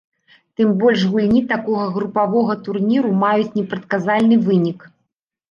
[0.59, 4.79] Тым больш гульні такога групавога турніру маюць непрадказальны вынік.